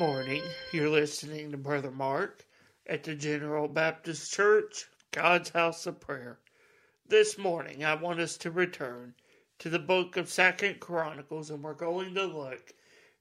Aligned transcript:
Morning. 0.00 0.42
You're 0.72 0.88
listening 0.88 1.50
to 1.50 1.58
Brother 1.58 1.90
Mark 1.90 2.46
at 2.86 3.04
the 3.04 3.14
General 3.14 3.68
Baptist 3.68 4.32
Church, 4.32 4.86
God's 5.10 5.50
House 5.50 5.84
of 5.86 6.00
Prayer. 6.00 6.38
This 7.06 7.36
morning, 7.36 7.84
I 7.84 7.96
want 7.96 8.18
us 8.18 8.38
to 8.38 8.50
return 8.50 9.14
to 9.58 9.68
the 9.68 9.78
book 9.78 10.16
of 10.16 10.30
Second 10.30 10.80
Chronicles, 10.80 11.50
and 11.50 11.62
we're 11.62 11.74
going 11.74 12.14
to 12.14 12.24
look 12.24 12.72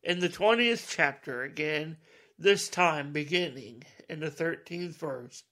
in 0.03 0.19
the 0.19 0.29
20th 0.29 0.87
chapter 0.89 1.43
again, 1.43 1.97
this 2.37 2.69
time 2.69 3.11
beginning 3.11 3.83
in 4.07 4.21
the 4.21 4.31
13th 4.31 4.95
verse. 4.95 5.43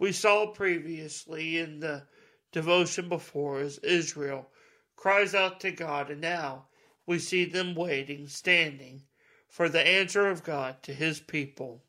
We 0.00 0.10
saw 0.10 0.48
previously 0.48 1.58
in 1.58 1.78
the 1.78 2.08
devotion 2.50 3.08
before 3.08 3.60
as 3.60 3.78
Israel 3.78 4.50
cries 4.96 5.36
out 5.36 5.60
to 5.60 5.70
God, 5.70 6.10
and 6.10 6.20
now 6.20 6.66
we 7.06 7.20
see 7.20 7.44
them 7.44 7.76
waiting, 7.76 8.26
standing 8.26 9.04
for 9.48 9.68
the 9.68 9.86
answer 9.86 10.28
of 10.28 10.44
God 10.44 10.82
to 10.82 10.92
his 10.92 11.20
people. 11.20 11.82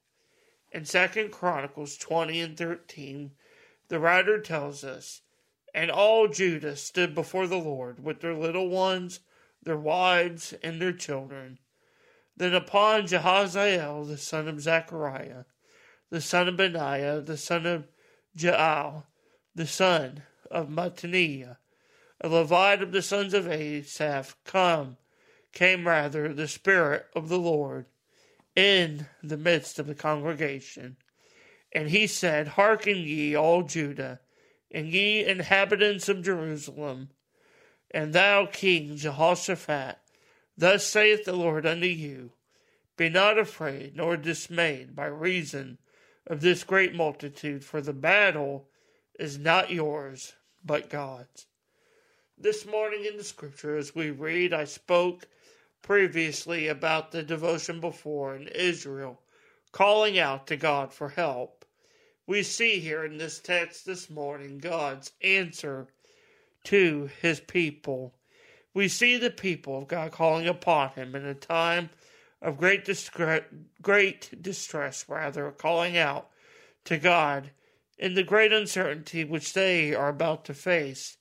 In 0.72 0.86
Second 0.86 1.32
Chronicles 1.32 1.98
20 1.98 2.40
and 2.40 2.58
13, 2.58 3.32
the 3.90 4.00
writer 4.00 4.40
tells 4.40 4.84
us, 4.84 5.22
And 5.74 5.92
all 5.92 6.28
Judah 6.28 6.76
stood 6.76 7.14
before 7.14 7.48
the 7.48 7.58
Lord 7.58 8.04
with 8.04 8.22
their 8.22 8.36
little 8.36 8.70
ones, 8.70 9.20
their 9.62 9.78
wives, 9.78 10.54
and 10.64 10.82
their 10.82 10.94
children. 10.94 11.60
Then 12.38 12.54
upon 12.54 13.08
Jehaziel 13.08 14.08
the 14.08 14.18
son 14.18 14.48
of 14.48 14.62
Zechariah, 14.62 15.44
the 16.10 16.22
son 16.22 16.48
of 16.48 16.58
Benaiah, 16.58 17.22
the 17.22 17.38
son 17.38 17.66
of 17.66 17.88
Jaal, 18.36 19.06
the 19.54 19.68
son 19.68 20.24
of 20.50 20.70
Mattaniah, 20.70 21.58
a 22.22 22.30
Levite 22.30 22.82
of 22.82 22.92
the 22.92 23.02
sons 23.02 23.34
of 23.34 23.48
Asaph, 23.48 24.36
come 24.46 24.98
came 25.54 25.88
rather 25.88 26.34
the 26.34 26.48
Spirit 26.48 27.08
of 27.16 27.30
the 27.30 27.40
Lord 27.40 27.86
in 28.56 29.08
the 29.24 29.38
midst 29.38 29.80
of 29.80 29.88
the 29.88 29.96
congregation. 29.96 30.98
And 31.72 31.90
he 31.90 32.08
said, 32.08 32.50
Hearken 32.50 32.98
ye, 32.98 33.36
all 33.36 33.64
Judah, 33.64 34.20
and 34.72 34.88
ye 34.88 35.26
inhabitants 35.26 36.10
of 36.10 36.24
Jerusalem, 36.24 37.10
and 37.92 38.14
thou, 38.14 38.46
King 38.46 38.98
Jehoshaphat, 38.98 39.98
thus 40.58 40.86
saith 40.86 41.26
the 41.26 41.34
Lord 41.34 41.66
unto 41.66 41.88
you 41.88 42.32
Be 42.98 43.10
not 43.10 43.38
afraid 43.38 43.96
nor 43.96 44.18
dismayed 44.18 44.96
by 44.96 45.06
reason 45.06 45.78
of 46.28 46.42
this 46.42 46.64
great 46.64 46.94
multitude, 46.94 47.64
for 47.64 47.82
the 47.82 47.94
battle 47.94 48.70
is 49.18 49.38
not 49.38 49.72
yours, 49.72 50.34
but 50.64 50.90
God's. 50.90 51.48
This 52.38 52.66
morning 52.66 53.06
in 53.06 53.18
the 53.18 53.24
scripture, 53.24 53.76
as 53.76 53.96
we 53.96 54.12
read, 54.12 54.54
I 54.54 54.66
spoke 54.66 55.28
previously 55.82 56.68
about 56.68 57.12
the 57.12 57.24
devotion 57.24 57.80
before 57.80 58.36
in 58.36 58.48
Israel, 58.48 59.20
calling 59.72 60.20
out 60.20 60.48
to 60.48 60.58
God 60.58 60.94
for 60.94 61.10
help. 61.10 61.66
We 62.28 62.44
see 62.44 62.80
here 62.80 63.04
in 63.06 63.18
this 63.18 63.40
text 63.40 63.86
this 63.86 64.10
morning 64.10 64.60
God's 64.60 65.12
answer 65.22 65.88
to 66.66 67.10
his 67.22 67.40
people. 67.40 68.14
We 68.74 68.88
see 68.88 69.18
the 69.18 69.32
people 69.32 69.80
of 69.80 69.88
God 69.88 70.12
calling 70.12 70.48
upon 70.48 70.90
him 70.90 71.16
in 71.16 71.26
a 71.26 71.34
time 71.34 71.90
of 72.42 72.58
great 72.58 72.86
distress, 72.86 73.44
great 73.82 74.42
distress 74.42 75.06
rather, 75.08 75.52
calling 75.52 75.98
out 75.98 76.30
to 76.86 76.98
God 76.98 77.52
in 77.98 78.14
the 78.14 78.24
great 78.24 78.54
uncertainty 78.54 79.24
which 79.24 79.54
they 79.54 79.94
are 79.94 80.10
about 80.10 80.46
to 80.46 80.54
face. 80.54 81.18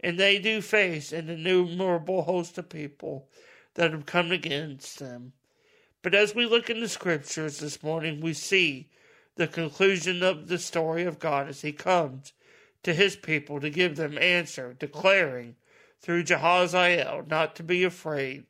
And 0.00 0.18
they 0.18 0.38
do 0.38 0.60
face 0.60 1.12
an 1.12 1.28
innumerable 1.28 2.22
host 2.22 2.58
of 2.58 2.68
people 2.68 3.28
that 3.74 3.92
have 3.92 4.06
come 4.06 4.30
against 4.30 4.98
them. 4.98 5.32
But 6.02 6.14
as 6.14 6.34
we 6.34 6.46
look 6.46 6.68
in 6.68 6.80
the 6.80 6.88
scriptures 6.88 7.58
this 7.58 7.82
morning, 7.82 8.20
we 8.20 8.34
see 8.34 8.88
the 9.36 9.46
conclusion 9.46 10.22
of 10.22 10.48
the 10.48 10.58
story 10.58 11.04
of 11.04 11.18
God 11.18 11.48
as 11.48 11.62
He 11.62 11.72
comes 11.72 12.32
to 12.82 12.92
His 12.92 13.16
people 13.16 13.60
to 13.60 13.70
give 13.70 13.96
them 13.96 14.18
answer, 14.18 14.74
declaring 14.78 15.56
through 16.00 16.24
Jehaziel 16.24 17.28
not 17.28 17.54
to 17.56 17.62
be 17.62 17.84
afraid 17.84 18.44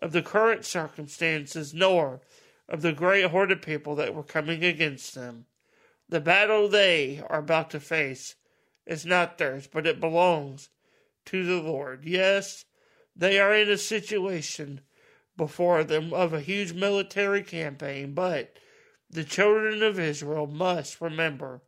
of 0.00 0.12
the 0.12 0.22
current 0.22 0.64
circumstances 0.64 1.74
nor 1.74 2.20
of 2.68 2.82
the 2.82 2.92
great 2.92 3.26
horde 3.26 3.52
of 3.52 3.62
people 3.62 3.94
that 3.96 4.14
were 4.14 4.22
coming 4.22 4.64
against 4.64 5.14
them. 5.14 5.46
The 6.08 6.20
battle 6.20 6.68
they 6.68 7.22
are 7.28 7.38
about 7.38 7.70
to 7.70 7.80
face 7.80 8.36
is 8.86 9.06
not 9.06 9.38
theirs, 9.38 9.68
but 9.70 9.86
it 9.86 10.00
belongs 10.00 10.70
to 11.26 11.44
the 11.44 11.60
Lord. 11.60 12.04
Yes, 12.04 12.64
they 13.14 13.38
are 13.38 13.54
in 13.54 13.70
a 13.70 13.78
situation 13.78 14.80
before 15.36 15.84
them 15.84 16.12
of 16.12 16.32
a 16.32 16.40
huge 16.40 16.72
military 16.72 17.42
campaign, 17.42 18.14
but 18.14 18.56
the 19.10 19.24
children 19.24 19.82
of 19.82 19.98
Israel 19.98 20.46
must 20.46 21.00
remember 21.00 21.62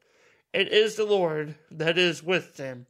it 0.55 0.73
is 0.73 0.95
the 0.95 1.05
Lord 1.05 1.57
that 1.71 1.99
is 1.99 2.23
with 2.23 2.57
them. 2.57 2.87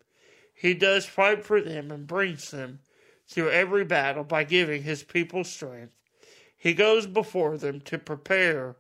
He 0.53 0.75
does 0.75 1.07
fight 1.07 1.45
for 1.45 1.63
them 1.63 1.91
and 1.91 2.07
brings 2.07 2.51
them 2.51 2.81
through 3.27 3.51
every 3.51 3.85
battle 3.85 4.23
by 4.23 4.45
giving 4.45 4.83
his 4.83 5.03
people 5.03 5.45
strength. 5.45 5.93
He 6.57 6.75
goes 6.75 7.07
before 7.07 7.57
them 7.57 7.81
to 7.83 7.99
prepare 7.99 8.77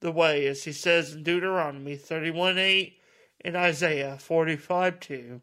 the 0.00 0.12
way, 0.12 0.46
as 0.46 0.64
he 0.64 0.72
says 0.72 1.12
in 1.12 1.24
Deuteronomy 1.24 1.96
31 1.96 2.58
8 2.58 2.98
and 3.44 3.56
Isaiah 3.56 4.18
45 4.18 5.00
2. 5.00 5.42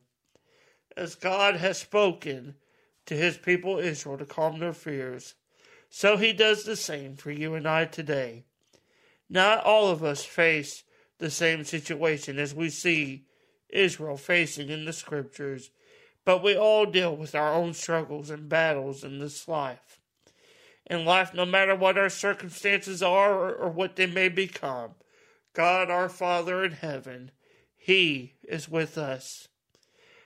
As 0.96 1.16
God 1.16 1.58
has 1.58 1.78
spoken, 1.78 2.56
to 3.06 3.16
his 3.16 3.38
people 3.38 3.78
Israel 3.78 4.18
to 4.18 4.26
calm 4.26 4.60
their 4.60 4.74
fears. 4.74 5.36
So 5.90 6.18
he 6.18 6.34
does 6.34 6.64
the 6.64 6.76
same 6.76 7.16
for 7.16 7.32
you 7.32 7.54
and 7.54 7.68
I 7.68 7.86
today. 7.86 8.46
Not 9.30 9.64
all 9.64 9.90
of 9.90 10.04
us 10.04 10.24
face 10.24 10.84
the 11.18 11.30
same 11.30 11.64
situation 11.64 12.38
as 12.38 12.54
we 12.54 12.70
see 12.70 13.26
Israel 13.70 14.18
facing 14.18 14.70
in 14.70 14.86
the 14.86 14.94
scriptures, 14.94 15.72
but 16.24 16.44
we 16.44 16.58
all 16.58 16.86
deal 16.86 17.16
with 17.16 17.36
our 17.36 17.54
own 17.54 17.74
struggles 17.74 18.30
and 18.30 18.50
battles 18.50 19.04
in 19.04 19.20
this 19.20 19.48
life. 19.48 20.00
In 20.88 21.06
life, 21.06 21.34
no 21.34 21.46
matter 21.46 21.76
what 21.76 21.98
our 21.98 22.10
circumstances 22.10 23.02
are 23.02 23.56
or, 23.56 23.70
what 23.70 23.96
they 23.96 24.06
may 24.06 24.30
become, 24.30 24.92
God 25.54 25.90
our 25.90 26.10
Father 26.10 26.64
in 26.64 26.74
heaven, 26.74 27.32
He 27.76 28.34
is 28.44 28.70
with 28.70 28.98
us. 28.98 29.48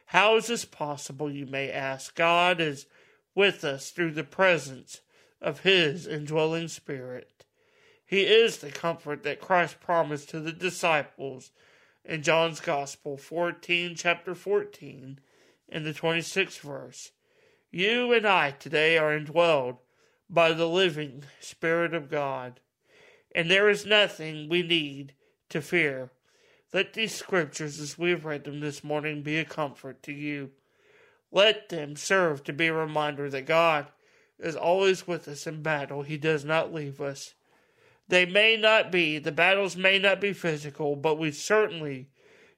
How 0.09 0.37
is 0.37 0.47
this 0.47 0.65
possible, 0.65 1.29
you 1.29 1.45
may 1.45 1.71
ask? 1.71 2.15
God 2.15 2.59
is 2.59 2.87
with 3.35 3.63
us 3.63 3.91
through 3.91 4.13
the 4.13 4.23
presence 4.23 5.01
of 5.39 5.59
His 5.59 6.07
indwelling 6.07 6.67
Spirit. 6.67 7.45
He 8.03 8.21
is 8.21 8.57
the 8.57 8.71
comfort 8.71 9.21
that 9.21 9.39
Christ 9.39 9.79
promised 9.79 10.29
to 10.29 10.39
the 10.39 10.51
disciples 10.51 11.51
in 12.03 12.23
John's 12.23 12.59
Gospel 12.59 13.17
14, 13.17 13.93
chapter 13.95 14.33
14, 14.33 15.19
in 15.67 15.83
the 15.83 15.93
26th 15.93 16.59
verse. 16.61 17.11
You 17.69 18.11
and 18.11 18.25
I 18.25 18.49
today 18.49 18.97
are 18.97 19.15
indwelled 19.15 19.77
by 20.27 20.53
the 20.53 20.67
living 20.67 21.23
Spirit 21.39 21.93
of 21.93 22.09
God, 22.09 22.61
and 23.35 23.51
there 23.51 23.69
is 23.69 23.85
nothing 23.85 24.49
we 24.49 24.63
need 24.63 25.13
to 25.49 25.61
fear 25.61 26.09
let 26.71 26.93
these 26.93 27.15
scriptures, 27.15 27.79
as 27.79 27.97
we 27.97 28.11
have 28.11 28.25
read 28.25 28.43
them 28.43 28.59
this 28.59 28.83
morning, 28.83 29.23
be 29.23 29.37
a 29.37 29.45
comfort 29.45 30.03
to 30.03 30.11
you. 30.11 30.51
Let 31.31 31.69
them 31.69 31.95
serve 31.95 32.43
to 32.43 32.53
be 32.53 32.67
a 32.67 32.73
reminder 32.73 33.29
that 33.29 33.45
God 33.45 33.87
is 34.39 34.55
always 34.55 35.07
with 35.07 35.27
us 35.27 35.47
in 35.47 35.63
battle. 35.63 36.03
He 36.03 36.17
does 36.17 36.45
not 36.45 36.73
leave 36.73 37.01
us. 37.01 37.33
They 38.07 38.25
may 38.25 38.55
not 38.55 38.91
be, 38.91 39.19
the 39.19 39.31
battles 39.31 39.75
may 39.75 39.99
not 39.99 40.21
be 40.21 40.33
physical, 40.33 40.95
but 40.95 41.19
we 41.19 41.31
certainly 41.31 42.09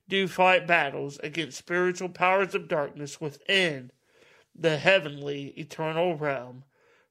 do 0.07 0.27
fight 0.27 0.67
battles 0.67 1.17
against 1.19 1.57
spiritual 1.57 2.09
powers 2.09 2.53
of 2.53 2.67
darkness 2.67 3.19
within 3.21 3.91
the 4.53 4.77
heavenly 4.77 5.53
eternal 5.57 6.15
realm. 6.15 6.63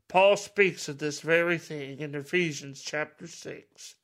Paul 0.08 0.36
speaks 0.36 0.88
of 0.88 0.98
this 0.98 1.20
very 1.20 1.56
thing 1.56 2.00
in 2.00 2.14
Ephesians 2.14 2.82
chapter 2.82 3.26
6. 3.26 3.94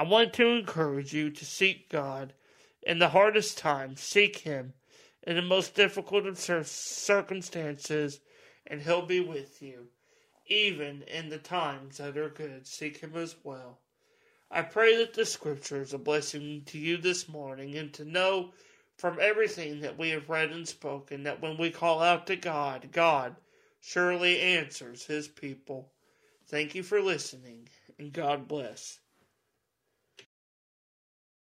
I 0.00 0.04
want 0.04 0.32
to 0.32 0.46
encourage 0.46 1.12
you 1.12 1.28
to 1.28 1.44
seek 1.44 1.90
God 1.90 2.32
in 2.82 3.00
the 3.00 3.10
hardest 3.10 3.58
times. 3.58 4.00
Seek 4.00 4.38
Him 4.38 4.72
in 5.24 5.36
the 5.36 5.42
most 5.42 5.74
difficult 5.74 6.24
of 6.24 6.38
circumstances, 6.38 8.20
and 8.66 8.80
He'll 8.80 9.04
be 9.04 9.20
with 9.20 9.60
you. 9.60 9.88
Even 10.46 11.02
in 11.02 11.28
the 11.28 11.36
times 11.36 11.98
that 11.98 12.16
are 12.16 12.30
good, 12.30 12.66
seek 12.66 12.96
Him 12.96 13.14
as 13.14 13.36
well. 13.44 13.80
I 14.50 14.62
pray 14.62 14.96
that 14.96 15.12
the 15.12 15.26
Scripture 15.26 15.82
is 15.82 15.92
a 15.92 15.98
blessing 15.98 16.62
to 16.68 16.78
you 16.78 16.96
this 16.96 17.28
morning, 17.28 17.76
and 17.76 17.92
to 17.92 18.06
know 18.06 18.54
from 18.96 19.18
everything 19.20 19.80
that 19.80 19.98
we 19.98 20.08
have 20.08 20.30
read 20.30 20.50
and 20.50 20.66
spoken 20.66 21.24
that 21.24 21.42
when 21.42 21.58
we 21.58 21.68
call 21.68 22.00
out 22.00 22.26
to 22.28 22.36
God, 22.36 22.88
God 22.90 23.36
surely 23.82 24.40
answers 24.40 25.04
His 25.04 25.28
people. 25.28 25.92
Thank 26.46 26.74
you 26.74 26.82
for 26.82 27.02
listening, 27.02 27.68
and 27.98 28.14
God 28.14 28.48
bless. 28.48 28.98